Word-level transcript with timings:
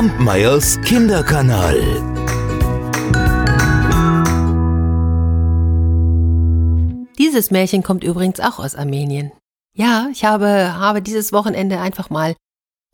Kampmeyers 0.00 0.80
Kinderkanal. 0.80 1.76
Dieses 7.18 7.50
Märchen 7.50 7.82
kommt 7.82 8.02
übrigens 8.02 8.40
auch 8.40 8.60
aus 8.60 8.76
Armenien. 8.76 9.30
Ja, 9.76 10.08
ich 10.10 10.24
habe, 10.24 10.72
habe 10.78 11.02
dieses 11.02 11.34
Wochenende 11.34 11.80
einfach 11.80 12.08
mal 12.08 12.34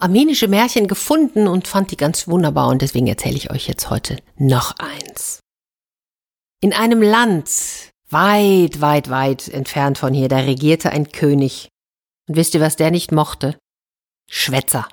armenische 0.01 0.49
Märchen 0.49 0.89
gefunden 0.89 1.47
und 1.47 1.69
fand 1.69 1.93
die 1.93 1.97
ganz 1.97 2.27
wunderbar 2.27 2.67
und 2.71 2.83
deswegen 2.83 3.07
erzähle 3.07 3.37
ich 3.37 3.53
euch 3.53 3.69
jetzt 3.69 3.89
heute 3.89 4.17
noch 4.37 4.75
eins. 4.81 5.39
In 6.61 6.73
einem 6.73 7.03
Land, 7.03 7.49
weit, 8.11 8.81
weit, 8.81 9.11
weit 9.11 9.47
entfernt 9.47 9.99
von 9.99 10.13
hier, 10.13 10.27
da 10.27 10.39
regierte 10.39 10.91
ein 10.91 11.13
König. 11.13 11.69
Und 12.29 12.35
wisst 12.35 12.57
ihr, 12.57 12.61
was 12.61 12.75
der 12.75 12.91
nicht 12.91 13.13
mochte? 13.13 13.57
Schwätzer. 14.29 14.89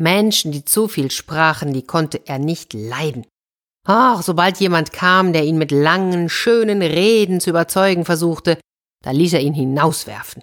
Menschen, 0.00 0.52
die 0.52 0.64
zu 0.64 0.88
viel 0.88 1.10
sprachen, 1.10 1.72
die 1.72 1.84
konnte 1.84 2.20
er 2.26 2.38
nicht 2.38 2.72
leiden. 2.72 3.26
Ach, 3.86 4.22
sobald 4.22 4.58
jemand 4.58 4.92
kam, 4.92 5.32
der 5.32 5.44
ihn 5.44 5.58
mit 5.58 5.70
langen, 5.70 6.28
schönen 6.28 6.82
Reden 6.82 7.40
zu 7.40 7.50
überzeugen 7.50 8.04
versuchte, 8.04 8.58
da 9.04 9.10
ließ 9.10 9.34
er 9.34 9.40
ihn 9.40 9.54
hinauswerfen. 9.54 10.42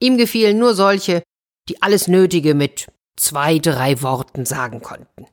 Ihm 0.00 0.18
gefielen 0.18 0.58
nur 0.58 0.74
solche, 0.74 1.22
die 1.68 1.80
alles 1.82 2.08
Nötige 2.08 2.54
mit 2.54 2.88
zwei, 3.16 3.58
drei 3.58 4.02
Worten 4.02 4.44
sagen 4.44 4.80
konnten. 4.80 5.26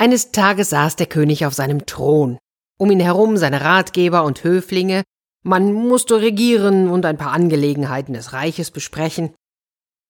Eines 0.00 0.32
Tages 0.32 0.70
saß 0.70 0.96
der 0.96 1.06
König 1.06 1.46
auf 1.46 1.54
seinem 1.54 1.86
Thron, 1.86 2.38
um 2.78 2.90
ihn 2.90 3.00
herum 3.00 3.36
seine 3.36 3.60
Ratgeber 3.62 4.24
und 4.24 4.44
Höflinge, 4.44 5.02
man 5.44 5.72
musste 5.72 6.20
regieren 6.20 6.88
und 6.88 7.04
ein 7.04 7.16
paar 7.16 7.32
Angelegenheiten 7.32 8.14
des 8.14 8.32
Reiches 8.32 8.70
besprechen. 8.70 9.34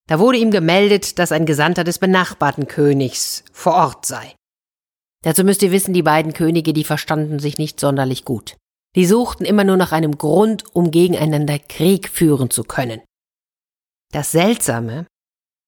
Da 0.09 0.19
wurde 0.19 0.39
ihm 0.39 0.51
gemeldet, 0.51 1.19
dass 1.19 1.33
ein 1.33 1.47
Gesandter 1.47 1.85
des 1.85 1.99
benachbarten 1.99 2.67
Königs 2.67 3.45
vor 3.53 3.75
Ort 3.75 4.07
sei. 4.07 4.35
Dazu 5.23 5.45
müsst 5.45 5.63
ihr 5.63 5.71
wissen, 5.71 5.93
die 5.93 6.03
beiden 6.03 6.33
Könige, 6.33 6.73
die 6.73 6.85
verstanden 6.85 7.39
sich 7.39 7.59
nicht 7.59 7.79
sonderlich 7.79 8.25
gut. 8.25 8.57
Die 8.97 9.05
suchten 9.05 9.45
immer 9.45 9.65
nur 9.65 9.77
nach 9.77 9.93
einem 9.93 10.17
Grund, 10.17 10.65
um 10.75 10.91
gegeneinander 10.91 11.59
Krieg 11.59 12.09
führen 12.09 12.51
zu 12.51 12.65
können. 12.65 13.03
Das 14.13 14.33
Seltsame 14.33 15.07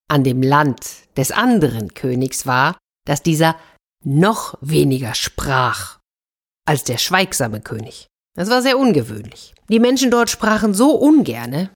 an 0.08 0.24
dem 0.24 0.42
Land 0.42 1.06
des 1.16 1.30
anderen 1.30 1.92
Königs 1.92 2.46
war, 2.46 2.78
dass 3.06 3.22
dieser 3.22 3.56
noch 4.02 4.56
weniger 4.62 5.14
sprach 5.14 5.98
als 6.66 6.84
der 6.84 6.96
schweigsame 6.96 7.60
König. 7.60 8.06
Das 8.34 8.48
war 8.48 8.62
sehr 8.62 8.78
ungewöhnlich. 8.78 9.54
Die 9.68 9.80
Menschen 9.80 10.10
dort 10.10 10.30
sprachen 10.30 10.72
so 10.72 10.94
ungerne, 10.94 11.70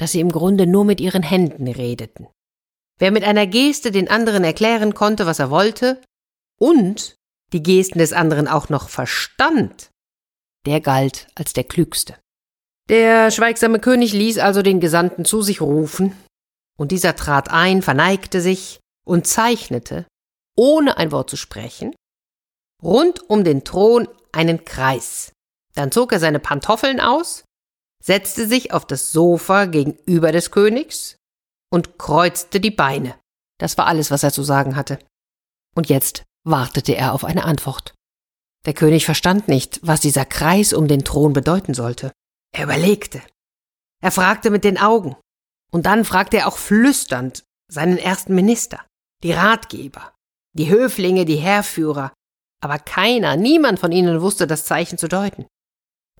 dass 0.00 0.12
sie 0.12 0.20
im 0.20 0.32
Grunde 0.32 0.66
nur 0.66 0.86
mit 0.86 0.98
ihren 0.98 1.22
Händen 1.22 1.68
redeten. 1.68 2.26
Wer 2.98 3.10
mit 3.10 3.22
einer 3.22 3.46
Geste 3.46 3.90
den 3.90 4.08
anderen 4.08 4.44
erklären 4.44 4.94
konnte, 4.94 5.26
was 5.26 5.38
er 5.38 5.50
wollte, 5.50 6.00
und 6.58 7.16
die 7.52 7.62
Gesten 7.62 7.98
des 7.98 8.14
anderen 8.14 8.48
auch 8.48 8.70
noch 8.70 8.88
verstand, 8.88 9.90
der 10.64 10.80
galt 10.80 11.26
als 11.34 11.52
der 11.52 11.64
Klügste. 11.64 12.16
Der 12.88 13.30
schweigsame 13.30 13.78
König 13.78 14.14
ließ 14.14 14.38
also 14.38 14.62
den 14.62 14.80
Gesandten 14.80 15.26
zu 15.26 15.42
sich 15.42 15.60
rufen, 15.60 16.16
und 16.78 16.92
dieser 16.92 17.14
trat 17.14 17.50
ein, 17.50 17.82
verneigte 17.82 18.40
sich 18.40 18.80
und 19.04 19.26
zeichnete, 19.26 20.06
ohne 20.56 20.96
ein 20.96 21.12
Wort 21.12 21.28
zu 21.28 21.36
sprechen, 21.36 21.94
rund 22.82 23.28
um 23.28 23.44
den 23.44 23.64
Thron 23.64 24.08
einen 24.32 24.64
Kreis. 24.64 25.32
Dann 25.74 25.92
zog 25.92 26.12
er 26.12 26.20
seine 26.20 26.40
Pantoffeln 26.40 27.00
aus, 27.00 27.44
setzte 28.02 28.46
sich 28.46 28.72
auf 28.72 28.86
das 28.86 29.12
Sofa 29.12 29.66
gegenüber 29.66 30.32
des 30.32 30.50
Königs 30.50 31.16
und 31.70 31.98
kreuzte 31.98 32.60
die 32.60 32.70
Beine. 32.70 33.14
Das 33.58 33.76
war 33.78 33.86
alles, 33.86 34.10
was 34.10 34.22
er 34.22 34.32
zu 34.32 34.42
sagen 34.42 34.76
hatte. 34.76 34.98
Und 35.74 35.88
jetzt 35.88 36.24
wartete 36.44 36.96
er 36.96 37.12
auf 37.12 37.24
eine 37.24 37.44
Antwort. 37.44 37.94
Der 38.66 38.74
König 38.74 39.04
verstand 39.04 39.48
nicht, 39.48 39.80
was 39.82 40.00
dieser 40.00 40.24
Kreis 40.24 40.72
um 40.72 40.88
den 40.88 41.04
Thron 41.04 41.32
bedeuten 41.32 41.74
sollte. 41.74 42.12
Er 42.52 42.64
überlegte. 42.64 43.22
Er 44.02 44.10
fragte 44.10 44.50
mit 44.50 44.64
den 44.64 44.78
Augen. 44.78 45.16
Und 45.70 45.86
dann 45.86 46.04
fragte 46.04 46.38
er 46.38 46.48
auch 46.48 46.56
flüsternd 46.56 47.44
seinen 47.68 47.98
ersten 47.98 48.34
Minister, 48.34 48.84
die 49.22 49.32
Ratgeber, 49.32 50.12
die 50.52 50.68
Höflinge, 50.68 51.24
die 51.24 51.36
Heerführer. 51.36 52.12
Aber 52.60 52.78
keiner, 52.78 53.36
niemand 53.36 53.78
von 53.78 53.92
ihnen 53.92 54.20
wusste 54.20 54.46
das 54.46 54.64
Zeichen 54.64 54.98
zu 54.98 55.08
deuten. 55.08 55.46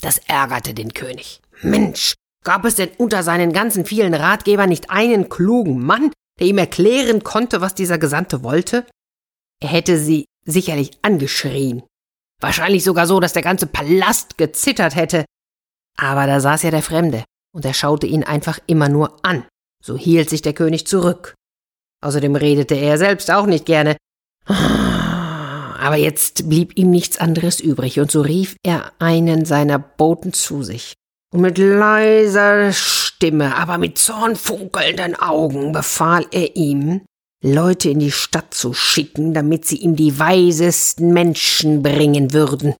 Das 0.01 0.19
ärgerte 0.19 0.73
den 0.73 0.95
König. 0.95 1.43
Mensch, 1.63 2.15
gab 2.45 2.65
es 2.65 2.77
denn 2.77 2.91
unter 2.99 3.23
seinen 3.23 3.53
ganzen 3.53 3.85
vielen 3.85 4.15
Ratgebern 4.15 4.69
nicht 4.69 4.91
einen 4.91 5.29
klugen 5.29 5.85
Mann, 5.85 6.13
der 6.39 6.47
ihm 6.47 6.59
erklären 6.59 7.23
konnte, 7.23 7.61
was 7.61 7.75
dieser 7.75 7.99
Gesandte 7.99 8.43
wollte? 8.43 8.87
Er 9.63 9.69
hätte 9.69 9.99
sie 9.99 10.25
sicherlich 10.45 10.93
angeschrien. 11.03 11.83
Wahrscheinlich 12.41 12.85
sogar 12.85 13.07
so, 13.07 13.21
dass 13.21 13.35
der 13.35 13.43
ganze 13.43 13.67
Palast 13.67 14.39
gezittert 14.39 14.97
hätte, 14.97 15.27
aber 15.99 16.27
da 16.27 16.41
saß 16.41 16.63
ja 16.63 16.71
der 16.71 16.83
Fremde, 16.83 17.25
und 17.53 17.65
er 17.65 17.75
schaute 17.75 18.07
ihn 18.07 18.25
einfach 18.25 18.59
immer 18.67 18.89
nur 18.89 19.25
an. 19.25 19.45
So 19.83 19.97
hielt 19.97 20.31
sich 20.31 20.41
der 20.41 20.55
König 20.55 20.87
zurück. 20.87 21.35
Außerdem 22.03 22.35
redete 22.37 22.75
er 22.75 22.97
selbst 22.97 23.31
auch 23.31 23.47
nicht 23.47 23.67
gerne. 23.67 23.97
Aber 24.47 25.97
jetzt 25.97 26.49
blieb 26.49 26.79
ihm 26.79 26.91
nichts 26.91 27.19
anderes 27.19 27.61
übrig, 27.61 28.01
und 28.01 28.11
so 28.11 28.23
rief 28.23 28.57
er 28.63 28.93
einen 28.99 29.45
seiner 29.45 29.79
Boten 29.79 30.33
zu 30.33 30.63
sich. 30.63 30.95
Und 31.33 31.43
mit 31.43 31.59
leiser 31.59 32.73
Stimme, 32.73 33.57
aber 33.57 33.79
mit 33.79 33.99
zornfunkelnden 33.99 35.15
Augen 35.15 35.73
befahl 35.73 36.27
er 36.33 36.57
ihm, 36.57 37.03
Leute 37.43 37.91
in 37.91 38.01
die 38.01 38.11
Stadt 38.11 38.53
zu 38.53 38.75
schicken, 38.75 39.33
damit 39.33 39.65
sie 39.65 39.77
ihm 39.77 39.97
die 39.97 40.19
weisesten 40.19 41.13
Menschen 41.13 41.83
bringen 41.83 42.33
würden. 42.33 42.75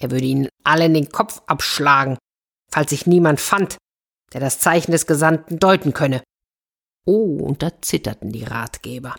Er 0.00 0.10
würde 0.10 0.26
ihnen 0.26 0.48
allen 0.64 0.92
den 0.92 1.10
Kopf 1.10 1.40
abschlagen 1.46 2.18
falls 2.74 2.90
sich 2.90 3.06
niemand 3.06 3.40
fand, 3.40 3.76
der 4.32 4.40
das 4.40 4.58
Zeichen 4.58 4.90
des 4.90 5.06
Gesandten 5.06 5.60
deuten 5.60 5.94
könne. 5.94 6.24
Oh, 7.06 7.38
und 7.40 7.62
da 7.62 7.70
zitterten 7.80 8.32
die 8.32 8.42
Ratgeber. 8.42 9.14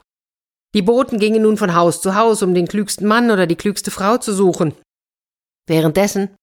Die 0.73 0.81
Boten 0.81 1.19
gingen 1.19 1.43
nun 1.43 1.55
von 1.55 1.73
Haus 1.73 2.01
zu 2.01 2.15
Haus, 2.15 2.43
um 2.43 2.53
den 2.53 2.67
klügsten 2.67 3.07
Mann 3.07 3.31
oder 3.31 3.47
die 3.47 3.55
klügste 3.55 3.91
Frau 3.91 4.17
zu 4.17 4.33
suchen. 4.33 4.75
Währenddessen 5.67 6.35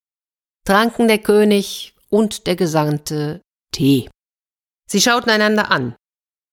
tranken 0.67 1.07
der 1.07 1.19
König 1.19 1.92
und 2.13 2.47
der 2.47 2.57
Gesandte 2.57 3.41
Tee. 3.75 4.11
Sie 4.89 5.01
schauten 5.01 5.31
einander 5.31 5.71
an, 5.71 5.97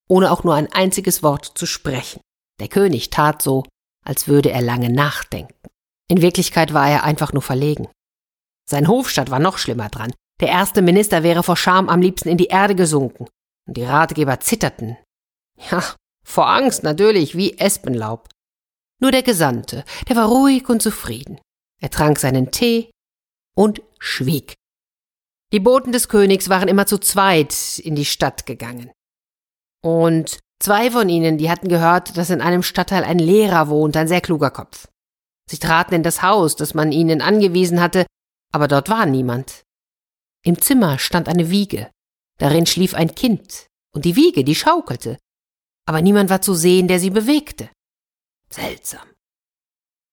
ohne 0.07 0.31
auch 0.31 0.43
nur 0.43 0.55
ein 0.55 0.71
einziges 0.71 1.21
Wort 1.21 1.45
zu 1.45 1.65
sprechen. 1.65 2.21
Der 2.59 2.69
König 2.69 3.09
tat 3.09 3.41
so, 3.41 3.65
als 4.05 4.27
würde 4.27 4.51
er 4.51 4.61
lange 4.61 4.89
nachdenken. 4.89 5.53
In 6.09 6.21
Wirklichkeit 6.21 6.73
war 6.73 6.89
er 6.89 7.03
einfach 7.03 7.33
nur 7.33 7.41
verlegen. 7.41 7.87
Sein 8.69 8.87
Hofstaat 8.87 9.31
war 9.31 9.39
noch 9.39 9.57
schlimmer 9.57 9.89
dran. 9.89 10.13
Der 10.39 10.47
erste 10.47 10.81
Minister 10.81 11.23
wäre 11.23 11.43
vor 11.43 11.57
Scham 11.57 11.89
am 11.89 12.01
liebsten 12.01 12.29
in 12.29 12.37
die 12.37 12.47
Erde 12.47 12.75
gesunken. 12.75 13.27
Und 13.67 13.77
die 13.77 13.83
Ratgeber 13.83 14.39
zitterten. 14.39 14.97
Ja, 15.69 15.83
vor 16.23 16.47
Angst 16.47 16.83
natürlich, 16.83 17.35
wie 17.35 17.57
Espenlaub. 17.57 18.29
Nur 19.01 19.11
der 19.11 19.23
Gesandte, 19.23 19.83
der 20.07 20.15
war 20.15 20.27
ruhig 20.27 20.69
und 20.69 20.81
zufrieden. 20.81 21.39
Er 21.81 21.89
trank 21.89 22.19
seinen 22.19 22.51
Tee 22.51 22.91
und 23.55 23.81
schwieg. 23.99 24.55
Die 25.51 25.59
Boten 25.59 25.91
des 25.91 26.09
Königs 26.09 26.49
waren 26.49 26.67
immer 26.67 26.85
zu 26.85 26.99
zweit 26.99 27.79
in 27.79 27.95
die 27.95 28.05
Stadt 28.05 28.45
gegangen. 28.45 28.91
Und 29.81 30.39
zwei 30.59 30.91
von 30.91 31.09
ihnen, 31.09 31.37
die 31.37 31.49
hatten 31.49 31.69
gehört, 31.69 32.17
dass 32.17 32.29
in 32.29 32.41
einem 32.41 32.63
Stadtteil 32.63 33.03
ein 33.03 33.19
Lehrer 33.19 33.69
wohnt, 33.69 33.97
ein 33.97 34.07
sehr 34.07 34.21
kluger 34.21 34.51
Kopf. 34.51 34.87
Sie 35.49 35.57
traten 35.57 35.95
in 35.95 36.03
das 36.03 36.21
Haus, 36.21 36.55
das 36.55 36.75
man 36.75 36.91
ihnen 36.91 37.21
angewiesen 37.21 37.81
hatte, 37.81 38.05
aber 38.51 38.67
dort 38.67 38.89
war 38.89 39.05
niemand. 39.05 39.63
Im 40.43 40.61
Zimmer 40.61 40.99
stand 40.99 41.27
eine 41.27 41.49
Wiege. 41.49 41.89
Darin 42.37 42.65
schlief 42.65 42.93
ein 42.93 43.15
Kind. 43.15 43.67
Und 43.91 44.05
die 44.05 44.15
Wiege, 44.15 44.43
die 44.43 44.55
schaukelte. 44.55 45.17
Aber 45.85 46.01
niemand 46.01 46.29
war 46.29 46.41
zu 46.41 46.53
sehen, 46.53 46.87
der 46.87 46.99
sie 46.99 47.09
bewegte. 47.09 47.69
Seltsam. 48.51 49.07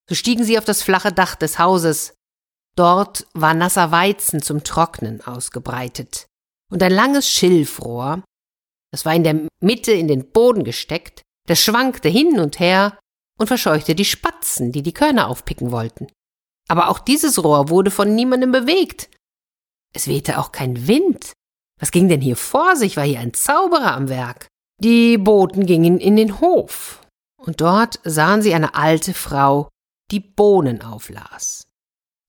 So 0.09 0.15
stiegen 0.15 0.45
sie 0.45 0.57
auf 0.57 0.65
das 0.65 0.83
flache 0.83 1.13
Dach 1.13 1.35
des 1.35 1.59
Hauses. 1.59 2.15
Dort 2.77 3.27
war 3.33 3.55
nasser 3.55 3.91
Weizen 3.91 4.43
zum 4.43 4.63
Trocknen 4.63 5.23
ausgebreitet. 5.23 6.27
Und 6.71 6.83
ein 6.83 6.93
langes 6.93 7.29
Schilfrohr, 7.29 8.23
das 8.93 9.05
war 9.05 9.15
in 9.15 9.25
der 9.25 9.49
Mitte 9.61 9.93
in 9.93 10.09
den 10.09 10.31
Boden 10.31 10.65
gesteckt, 10.65 11.23
das 11.49 11.61
schwankte 11.61 12.09
hin 12.09 12.39
und 12.39 12.61
her 12.61 12.99
und 13.39 13.47
verscheuchte 13.47 13.95
die 13.95 14.05
Spatzen, 14.05 14.73
die 14.73 14.83
die 14.83 14.93
Körner 14.93 15.29
aufpicken 15.29 15.71
wollten. 15.71 16.09
Aber 16.69 16.89
auch 16.89 16.99
dieses 16.99 17.43
Rohr 17.43 17.69
wurde 17.69 17.91
von 17.91 18.15
niemandem 18.15 18.53
bewegt, 18.53 19.09
es 19.97 20.09
wehte 20.09 20.39
auch 20.39 20.53
kein 20.53 20.87
Wind. 20.87 21.33
Was 21.81 21.91
ging 21.91 22.09
denn 22.09 22.21
hier 22.21 22.37
vor 22.37 22.77
sich? 22.77 22.99
War 22.99 23.05
hier 23.05 23.21
ein 23.21 23.33
Zauberer 23.33 23.95
am 23.95 24.11
Werk? 24.11 24.47
Die 24.83 25.17
Boten 25.17 25.65
gingen 25.65 25.99
in 25.99 26.17
den 26.17 26.41
Hof, 26.41 27.01
und 27.39 27.63
dort 27.63 27.99
sahen 28.05 28.43
sie 28.43 28.55
eine 28.55 28.75
alte 28.75 29.15
Frau, 29.15 29.71
die 30.11 30.21
Bohnen 30.21 30.83
auflas. 30.83 31.66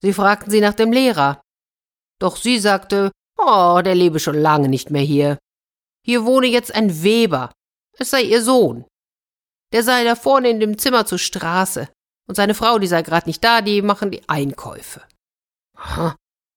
Sie 0.02 0.12
fragten 0.12 0.50
sie 0.50 0.60
nach 0.60 0.74
dem 0.74 0.92
Lehrer. 0.92 1.40
Doch 2.20 2.36
sie 2.36 2.58
sagte, 2.58 3.10
oh, 3.36 3.80
der 3.84 3.94
lebe 3.94 4.20
schon 4.20 4.36
lange 4.36 4.68
nicht 4.68 4.90
mehr 4.90 5.02
hier. 5.02 5.38
Hier 6.04 6.24
wohne 6.24 6.46
jetzt 6.46 6.74
ein 6.74 7.02
Weber, 7.02 7.52
es 7.98 8.10
sei 8.10 8.22
ihr 8.22 8.42
Sohn. 8.42 8.84
der 9.72 9.82
sei 9.82 10.04
da 10.04 10.14
vorne 10.14 10.48
in 10.48 10.60
dem 10.60 10.78
Zimmer 10.78 11.04
zur 11.06 11.18
Straße. 11.18 11.88
Und 12.28 12.34
seine 12.34 12.54
Frau, 12.54 12.78
die 12.78 12.86
sei 12.86 13.02
grad 13.02 13.26
nicht 13.26 13.42
da, 13.42 13.60
die 13.62 13.82
machen 13.82 14.10
die 14.10 14.28
Einkäufe. 14.28 15.02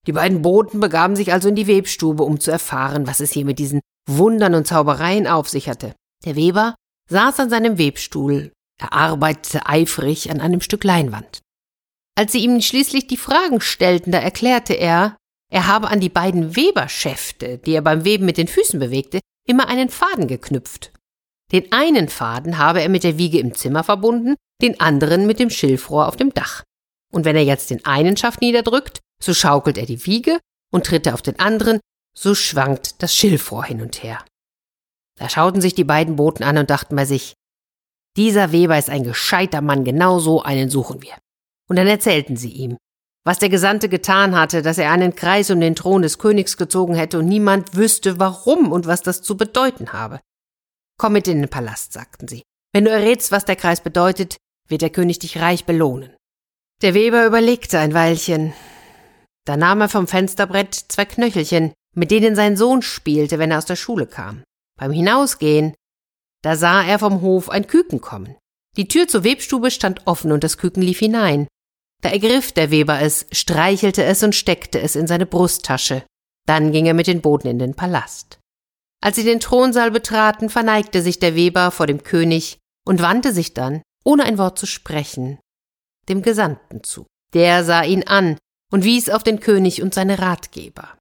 Die 0.07 0.11
beiden 0.11 0.41
Boten 0.41 0.79
begaben 0.79 1.15
sich 1.15 1.31
also 1.31 1.49
in 1.49 1.55
die 1.55 1.67
Webstube, 1.67 2.23
um 2.23 2.39
zu 2.39 2.51
erfahren, 2.51 3.07
was 3.07 3.19
es 3.19 3.31
hier 3.31 3.45
mit 3.45 3.59
diesen 3.59 3.81
Wundern 4.09 4.55
und 4.55 4.67
Zaubereien 4.67 5.27
auf 5.27 5.47
sich 5.47 5.69
hatte. 5.69 5.95
Der 6.25 6.35
Weber 6.35 6.75
saß 7.09 7.39
an 7.39 7.49
seinem 7.49 7.77
Webstuhl, 7.77 8.51
er 8.79 8.93
arbeitete 8.93 9.65
eifrig 9.67 10.31
an 10.31 10.41
einem 10.41 10.61
Stück 10.61 10.83
Leinwand. 10.83 11.41
Als 12.21 12.33
sie 12.33 12.43
ihm 12.43 12.61
schließlich 12.61 13.07
die 13.07 13.17
Fragen 13.17 13.61
stellten, 13.61 14.11
da 14.11 14.19
erklärte 14.19 14.75
er, 14.75 15.17
er 15.51 15.65
habe 15.65 15.87
an 15.87 15.99
die 15.99 16.09
beiden 16.09 16.55
Weberschäfte, 16.55 17.57
die 17.57 17.73
er 17.73 17.81
beim 17.81 18.05
Weben 18.05 18.27
mit 18.27 18.37
den 18.37 18.47
Füßen 18.47 18.79
bewegte, 18.79 19.21
immer 19.47 19.67
einen 19.67 19.89
Faden 19.89 20.27
geknüpft. 20.27 20.91
Den 21.51 21.71
einen 21.71 22.09
Faden 22.09 22.59
habe 22.59 22.79
er 22.79 22.89
mit 22.89 23.03
der 23.03 23.17
Wiege 23.17 23.39
im 23.39 23.55
Zimmer 23.55 23.83
verbunden, 23.83 24.35
den 24.61 24.79
anderen 24.79 25.25
mit 25.25 25.39
dem 25.39 25.49
Schilfrohr 25.49 26.07
auf 26.07 26.15
dem 26.15 26.31
Dach. 26.31 26.61
Und 27.11 27.25
wenn 27.25 27.35
er 27.35 27.43
jetzt 27.43 27.71
den 27.71 27.85
einen 27.85 28.15
Schaft 28.17 28.41
niederdrückt, 28.41 28.99
so 29.19 29.33
schaukelt 29.33 29.79
er 29.79 29.87
die 29.87 30.05
Wiege 30.05 30.37
und 30.71 30.85
tritt 30.85 31.07
er 31.07 31.15
auf 31.15 31.23
den 31.23 31.39
anderen, 31.39 31.79
so 32.15 32.35
schwankt 32.35 33.01
das 33.01 33.15
Schilfrohr 33.15 33.65
hin 33.65 33.81
und 33.81 34.03
her. 34.03 34.23
Da 35.17 35.27
schauten 35.27 35.59
sich 35.59 35.73
die 35.73 35.85
beiden 35.85 36.17
Boten 36.17 36.43
an 36.43 36.59
und 36.59 36.69
dachten 36.69 36.95
bei 36.95 37.05
sich, 37.05 37.33
dieser 38.15 38.51
Weber 38.51 38.77
ist 38.77 38.91
ein 38.91 39.03
gescheiter 39.03 39.61
Mann, 39.61 39.83
genau 39.83 40.19
so 40.19 40.43
einen 40.43 40.69
suchen 40.69 41.01
wir. 41.01 41.15
Und 41.71 41.77
dann 41.77 41.87
erzählten 41.87 42.35
sie 42.35 42.51
ihm, 42.51 42.75
was 43.23 43.39
der 43.39 43.47
Gesandte 43.47 43.87
getan 43.87 44.35
hatte, 44.35 44.61
dass 44.61 44.77
er 44.77 44.91
einen 44.91 45.15
Kreis 45.15 45.49
um 45.51 45.61
den 45.61 45.73
Thron 45.73 46.01
des 46.01 46.17
Königs 46.17 46.57
gezogen 46.57 46.95
hätte 46.95 47.19
und 47.19 47.27
niemand 47.29 47.77
wüsste, 47.77 48.19
warum 48.19 48.73
und 48.73 48.87
was 48.87 49.03
das 49.03 49.21
zu 49.21 49.37
bedeuten 49.37 49.93
habe. 49.93 50.19
Komm 50.97 51.13
mit 51.13 51.29
in 51.29 51.39
den 51.39 51.49
Palast, 51.49 51.93
sagten 51.93 52.27
sie. 52.27 52.43
Wenn 52.73 52.83
du 52.83 52.91
errätst, 52.91 53.31
was 53.31 53.45
der 53.45 53.55
Kreis 53.55 53.79
bedeutet, 53.79 54.35
wird 54.67 54.81
der 54.81 54.89
König 54.89 55.19
dich 55.19 55.39
reich 55.39 55.63
belohnen. 55.63 56.13
Der 56.81 56.93
Weber 56.93 57.25
überlegte 57.25 57.79
ein 57.79 57.93
Weilchen. 57.93 58.51
Da 59.45 59.55
nahm 59.55 59.79
er 59.79 59.87
vom 59.87 60.07
Fensterbrett 60.07 60.75
zwei 60.75 61.05
Knöchelchen, 61.05 61.71
mit 61.95 62.11
denen 62.11 62.35
sein 62.35 62.57
Sohn 62.57 62.81
spielte, 62.81 63.39
wenn 63.39 63.51
er 63.51 63.59
aus 63.59 63.65
der 63.65 63.77
Schule 63.77 64.07
kam. 64.07 64.43
Beim 64.77 64.91
Hinausgehen, 64.91 65.73
da 66.43 66.57
sah 66.57 66.83
er 66.83 66.99
vom 66.99 67.21
Hof 67.21 67.49
ein 67.49 67.65
Küken 67.65 68.01
kommen. 68.01 68.35
Die 68.75 68.89
Tür 68.89 69.07
zur 69.07 69.23
Webstube 69.23 69.69
stand 69.71 70.05
offen 70.05 70.33
und 70.33 70.43
das 70.43 70.57
Küken 70.57 70.81
lief 70.81 70.99
hinein. 70.99 71.47
Da 72.01 72.09
ergriff 72.09 72.51
der 72.51 72.71
Weber 72.71 72.99
es, 72.99 73.27
streichelte 73.31 74.03
es 74.03 74.23
und 74.23 74.35
steckte 74.35 74.81
es 74.81 74.95
in 74.95 75.07
seine 75.07 75.25
Brusttasche. 75.25 76.03
Dann 76.47 76.71
ging 76.71 76.85
er 76.87 76.95
mit 76.95 77.07
den 77.07 77.21
Boten 77.21 77.47
in 77.47 77.59
den 77.59 77.75
Palast. 77.75 78.39
Als 79.03 79.15
sie 79.15 79.23
den 79.23 79.39
Thronsaal 79.39 79.91
betraten, 79.91 80.49
verneigte 80.49 81.01
sich 81.01 81.19
der 81.19 81.35
Weber 81.35 81.71
vor 81.71 81.87
dem 81.87 82.03
König 82.03 82.57
und 82.85 83.01
wandte 83.01 83.31
sich 83.33 83.53
dann, 83.53 83.81
ohne 84.03 84.23
ein 84.23 84.37
Wort 84.37 84.57
zu 84.57 84.65
sprechen, 84.65 85.39
dem 86.09 86.21
Gesandten 86.21 86.83
zu. 86.83 87.05
Der 87.33 87.63
sah 87.63 87.83
ihn 87.83 88.03
an 88.07 88.37
und 88.71 88.83
wies 88.83 89.09
auf 89.09 89.23
den 89.23 89.39
König 89.39 89.81
und 89.81 89.93
seine 89.93 90.19
Ratgeber. 90.19 90.97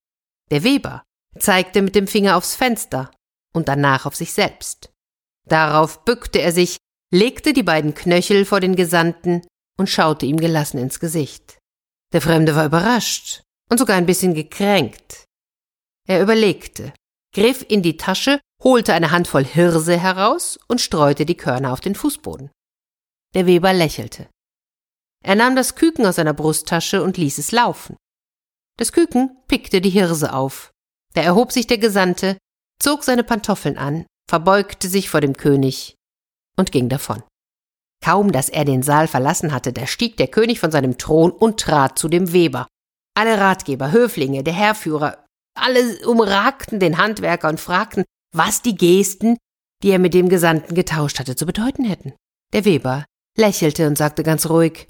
Der 0.50 0.62
Weber 0.62 1.02
zeigte 1.38 1.82
mit 1.82 1.94
dem 1.94 2.06
Finger 2.06 2.36
aufs 2.36 2.54
Fenster 2.54 3.10
und 3.52 3.68
danach 3.68 4.06
auf 4.06 4.16
sich 4.16 4.32
selbst. 4.32 4.90
Darauf 5.48 6.04
bückte 6.04 6.40
er 6.40 6.52
sich, 6.52 6.76
legte 7.12 7.52
die 7.52 7.62
beiden 7.62 7.94
Knöchel 7.94 8.44
vor 8.44 8.60
den 8.60 8.76
Gesandten 8.76 9.42
und 9.80 9.88
schaute 9.88 10.26
ihm 10.26 10.36
gelassen 10.36 10.76
ins 10.76 11.00
Gesicht. 11.00 11.58
Der 12.12 12.20
Fremde 12.20 12.54
war 12.54 12.66
überrascht 12.66 13.42
und 13.70 13.78
sogar 13.78 13.96
ein 13.96 14.04
bisschen 14.04 14.34
gekränkt. 14.34 15.24
Er 16.06 16.20
überlegte, 16.20 16.92
griff 17.34 17.64
in 17.66 17.82
die 17.82 17.96
Tasche, 17.96 18.40
holte 18.62 18.92
eine 18.92 19.10
Handvoll 19.10 19.44
Hirse 19.44 19.98
heraus 19.98 20.58
und 20.68 20.82
streute 20.82 21.24
die 21.24 21.36
Körner 21.36 21.72
auf 21.72 21.80
den 21.80 21.94
Fußboden. 21.94 22.50
Der 23.34 23.46
Weber 23.46 23.72
lächelte. 23.72 24.28
Er 25.24 25.34
nahm 25.34 25.56
das 25.56 25.76
Küken 25.76 26.04
aus 26.04 26.16
seiner 26.16 26.34
Brusttasche 26.34 27.02
und 27.02 27.16
ließ 27.16 27.38
es 27.38 27.50
laufen. 27.50 27.96
Das 28.76 28.92
Küken 28.92 29.34
pickte 29.48 29.80
die 29.80 29.88
Hirse 29.88 30.34
auf. 30.34 30.72
Da 31.14 31.22
erhob 31.22 31.52
sich 31.52 31.66
der 31.66 31.78
Gesandte, 31.78 32.36
zog 32.78 33.02
seine 33.02 33.24
Pantoffeln 33.24 33.78
an, 33.78 34.04
verbeugte 34.28 34.88
sich 34.88 35.08
vor 35.08 35.22
dem 35.22 35.38
König 35.38 35.94
und 36.58 36.70
ging 36.70 36.90
davon. 36.90 37.22
Kaum, 38.02 38.32
dass 38.32 38.48
er 38.48 38.64
den 38.64 38.82
Saal 38.82 39.08
verlassen 39.08 39.52
hatte, 39.52 39.72
da 39.72 39.86
stieg 39.86 40.16
der 40.16 40.28
König 40.28 40.58
von 40.58 40.70
seinem 40.70 40.96
Thron 40.96 41.30
und 41.30 41.60
trat 41.60 41.98
zu 41.98 42.08
dem 42.08 42.32
Weber. 42.32 42.66
Alle 43.14 43.38
Ratgeber, 43.38 43.92
Höflinge, 43.92 44.42
der 44.42 44.54
Herrführer, 44.54 45.24
alle 45.54 46.06
umragten 46.06 46.80
den 46.80 46.96
Handwerker 46.96 47.48
und 47.48 47.60
fragten, 47.60 48.04
was 48.34 48.62
die 48.62 48.74
Gesten, 48.74 49.36
die 49.82 49.90
er 49.90 49.98
mit 49.98 50.14
dem 50.14 50.28
Gesandten 50.28 50.74
getauscht 50.74 51.18
hatte, 51.18 51.36
zu 51.36 51.44
bedeuten 51.44 51.84
hätten. 51.84 52.14
Der 52.52 52.64
Weber 52.64 53.04
lächelte 53.36 53.86
und 53.86 53.98
sagte 53.98 54.22
ganz 54.22 54.48
ruhig, 54.48 54.88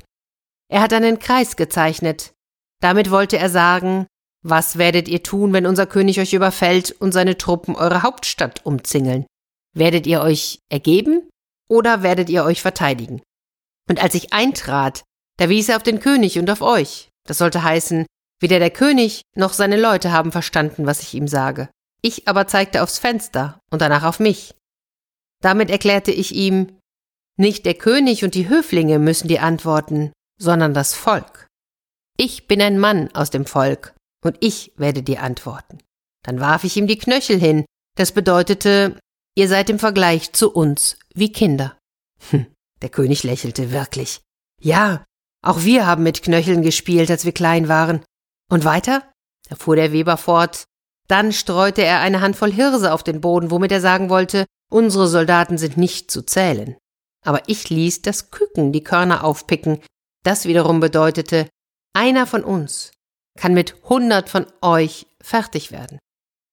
er 0.71 0.83
hat 0.83 0.93
einen 0.93 1.19
Kreis 1.19 1.57
gezeichnet. 1.57 2.33
Damit 2.81 3.11
wollte 3.11 3.39
er 3.39 3.51
sagen, 3.51 4.07
was 4.43 4.79
werdet 4.79 5.09
ihr 5.09 5.23
tun, 5.23 5.53
wenn 5.53 5.67
unser 5.67 5.87
König 5.87 6.21
euch 6.21 6.33
überfällt 6.33 6.93
und 6.93 7.13
seine 7.13 7.37
Truppen 7.37 7.75
eure 7.75 8.03
Hauptstadt 8.03 8.65
umzingeln? 8.65 9.27
Werdet 9.75 10.07
ihr 10.07 10.21
euch 10.21 10.61
ergeben 10.71 11.30
oder 11.71 12.03
werdet 12.03 12.29
ihr 12.29 12.45
euch 12.45 12.61
verteidigen? 12.61 13.23
Und 13.89 14.03
als 14.03 14.15
ich 14.15 14.33
eintrat, 14.33 15.05
da 15.39 15.49
wies 15.49 15.69
er 15.69 15.77
auf 15.77 15.83
den 15.83 16.01
König 16.01 16.39
und 16.39 16.51
auf 16.51 16.61
euch. 16.61 17.09
Das 17.27 17.39
sollte 17.39 17.63
heißen, 17.63 18.07
weder 18.41 18.59
der 18.59 18.71
König 18.71 19.23
noch 19.37 19.53
seine 19.53 19.81
Leute 19.81 20.13
haben 20.13 20.33
verstanden, 20.33 20.87
was 20.87 21.01
ich 21.01 21.15
ihm 21.15 21.29
sage. 21.29 21.69
Ich 22.03 22.29
aber 22.29 22.47
zeigte 22.47 22.83
aufs 22.83 22.99
Fenster 22.99 23.61
und 23.71 23.83
danach 23.83 24.05
auf 24.05 24.21
mich. 24.21 24.55
Damit 25.43 25.71
erklärte 25.71 26.13
ich 26.13 26.35
ihm, 26.35 26.79
nicht 27.39 27.65
der 27.65 27.75
König 27.75 28.25
und 28.25 28.35
die 28.35 28.49
Höflinge 28.49 28.99
müssen 28.99 29.29
dir 29.29 29.43
antworten, 29.43 30.13
sondern 30.39 30.75
das 30.75 30.95
Volk. 30.95 31.47
Ich 32.19 32.47
bin 32.47 32.61
ein 32.61 32.79
Mann 32.79 33.09
aus 33.15 33.31
dem 33.31 33.47
Volk, 33.47 33.95
und 34.23 34.37
ich 34.41 34.73
werde 34.77 35.03
dir 35.03 35.23
antworten. 35.23 35.79
Dann 36.23 36.41
warf 36.41 36.65
ich 36.65 36.77
ihm 36.77 36.87
die 36.87 36.99
Knöchel 36.99 37.39
hin, 37.39 37.65
das 37.97 38.13
bedeutete, 38.13 38.99
ihr 39.35 39.49
seid 39.49 39.71
im 39.71 39.79
Vergleich 39.79 40.33
zu 40.33 40.53
uns 40.53 40.99
wie 41.15 41.33
Kinder. 41.33 41.79
Hm, 42.31 42.47
der 42.83 42.89
König 42.89 43.23
lächelte 43.23 43.73
wirklich. 43.73 44.21
Ja, 44.61 45.05
auch 45.43 45.63
wir 45.63 45.87
haben 45.87 46.03
mit 46.03 46.23
Knöcheln 46.23 46.63
gespielt, 46.63 47.11
als 47.11 47.25
wir 47.25 47.33
klein 47.33 47.69
waren. 47.69 48.05
Und 48.51 48.65
weiter? 48.65 49.11
Da 49.49 49.57
fuhr 49.57 49.77
der 49.77 49.93
Weber 49.93 50.17
fort. 50.17 50.65
Dann 51.09 51.33
streute 51.33 51.83
er 51.83 52.01
eine 52.01 52.21
Handvoll 52.21 52.53
Hirse 52.53 52.93
auf 52.93 53.03
den 53.03 53.21
Boden, 53.21 53.51
womit 53.51 53.73
er 53.73 53.81
sagen 53.81 54.11
wollte, 54.11 54.47
unsere 54.71 55.09
Soldaten 55.09 55.59
sind 55.59 55.77
nicht 55.77 56.11
zu 56.11 56.23
zählen. 56.23 56.77
Aber 57.25 57.49
ich 57.49 57.69
ließ 57.69 58.03
das 58.03 58.31
Küken 58.31 58.73
die 58.73 58.85
Körner 58.85 59.25
aufpicken. 59.25 59.81
Das 60.23 60.45
wiederum 60.45 60.81
bedeutete, 60.81 61.49
einer 61.95 62.27
von 62.27 62.45
uns 62.45 62.93
kann 63.39 63.55
mit 63.55 63.75
hundert 63.89 64.29
von 64.29 64.47
euch 64.63 65.07
fertig 65.21 65.73
werden. 65.73 65.99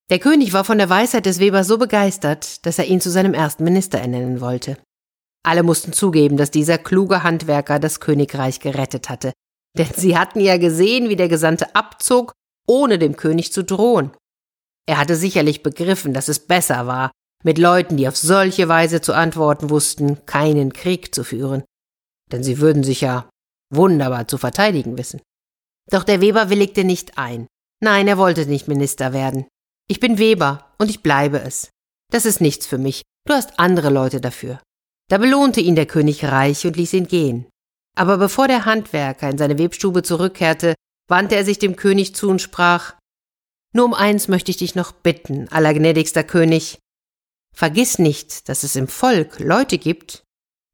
Der 0.09 0.19
König 0.19 0.53
war 0.53 0.63
von 0.63 0.77
der 0.77 0.89
Weisheit 0.89 1.25
des 1.25 1.39
Webers 1.39 1.67
so 1.67 1.77
begeistert, 1.77 2.65
dass 2.65 2.79
er 2.79 2.85
ihn 2.85 3.01
zu 3.01 3.11
seinem 3.11 3.33
ersten 3.33 3.63
Minister 3.63 3.99
ernennen 3.99 4.39
wollte. 4.39 4.77
Alle 5.43 5.63
mussten 5.63 5.91
zugeben, 5.91 6.37
dass 6.37 6.51
dieser 6.51 6.77
kluge 6.77 7.23
Handwerker 7.23 7.79
das 7.79 7.99
Königreich 7.99 8.59
gerettet 8.59 9.09
hatte, 9.09 9.33
denn 9.77 9.89
sie 9.95 10.17
hatten 10.17 10.39
ja 10.39 10.57
gesehen, 10.57 11.09
wie 11.09 11.15
der 11.15 11.27
Gesandte 11.27 11.75
abzog, 11.75 12.31
ohne 12.67 12.99
dem 12.99 13.15
König 13.17 13.51
zu 13.51 13.63
drohen. 13.63 14.11
Er 14.87 14.97
hatte 14.97 15.15
sicherlich 15.15 15.63
begriffen, 15.63 16.13
dass 16.13 16.29
es 16.29 16.39
besser 16.39 16.87
war, 16.87 17.11
mit 17.43 17.57
Leuten, 17.57 17.97
die 17.97 18.07
auf 18.07 18.17
solche 18.17 18.67
Weise 18.67 19.01
zu 19.01 19.13
antworten 19.13 19.69
wussten, 19.69 20.25
keinen 20.25 20.73
Krieg 20.73 21.13
zu 21.13 21.23
führen. 21.23 21.63
Denn 22.31 22.43
sie 22.43 22.59
würden 22.59 22.83
sich 22.83 23.01
ja 23.01 23.29
wunderbar 23.73 24.27
zu 24.27 24.37
verteidigen 24.37 24.97
wissen. 24.97 25.21
Doch 25.89 26.03
der 26.03 26.21
Weber 26.21 26.49
willigte 26.49 26.83
nicht 26.83 27.17
ein. 27.17 27.47
Nein, 27.81 28.07
er 28.07 28.17
wollte 28.17 28.45
nicht 28.45 28.67
Minister 28.67 29.13
werden. 29.13 29.45
Ich 29.89 30.01
bin 30.01 30.17
Weber 30.17 30.73
und 30.77 30.89
ich 30.89 31.01
bleibe 31.01 31.39
es. 31.39 31.69
Das 32.11 32.25
ist 32.25 32.41
nichts 32.41 32.67
für 32.67 32.77
mich. 32.77 33.03
Du 33.25 33.33
hast 33.33 33.57
andere 33.57 33.89
Leute 33.89 34.19
dafür. 34.19 34.59
Da 35.09 35.17
belohnte 35.17 35.61
ihn 35.61 35.75
der 35.75 35.85
König 35.85 36.25
reich 36.25 36.65
und 36.67 36.75
ließ 36.75 36.93
ihn 36.93 37.07
gehen. 37.07 37.47
Aber 37.95 38.17
bevor 38.17 38.49
der 38.49 38.65
Handwerker 38.65 39.29
in 39.29 39.37
seine 39.37 39.57
Webstube 39.57 40.03
zurückkehrte, 40.03 40.75
wandte 41.07 41.35
er 41.35 41.45
sich 41.45 41.57
dem 41.57 41.77
König 41.77 42.15
zu 42.15 42.29
und 42.29 42.41
sprach 42.41 42.95
Nur 43.73 43.85
um 43.85 43.93
eins 43.93 44.27
möchte 44.27 44.51
ich 44.51 44.57
dich 44.57 44.75
noch 44.75 44.91
bitten, 44.91 45.47
allergnädigster 45.49 46.23
König. 46.25 46.79
Vergiss 47.55 47.97
nicht, 47.97 48.49
dass 48.49 48.63
es 48.63 48.75
im 48.75 48.89
Volk 48.89 49.39
Leute 49.39 49.77
gibt, 49.77 50.23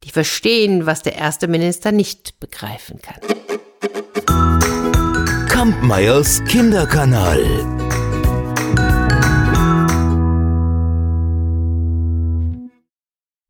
die 0.03 0.09
verstehen, 0.09 0.87
was 0.87 1.03
der 1.03 1.15
erste 1.15 1.47
Minister 1.47 1.91
nicht 1.91 2.39
begreifen 2.39 2.99
kann. 3.01 3.21
Kampmeyers 5.47 6.43
Kinderkanal. 6.45 7.82